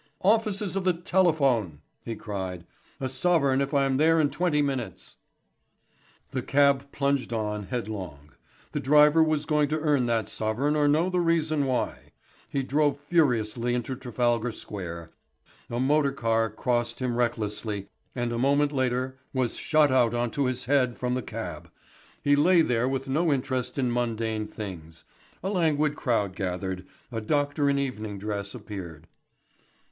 [0.23, 2.65] "Offices of the Telephone," he cried.
[2.99, 5.17] "A sovereign if I'm there in twenty minutes."
[6.31, 8.31] The cab plunged on headlong.
[8.71, 12.13] The driver was going to earn that sovereign or know the reason why.
[12.49, 15.11] He drove furiously into Trafalgar Square,
[15.69, 20.31] a motor car crossed him recklessly, and a moment later Darbyshire was shot out on
[20.31, 21.69] to his head from the cab.
[22.23, 25.03] He lay there with no interest in mundane things.
[25.43, 29.05] A languid crowd gathered, a doctor in evening dress appeared.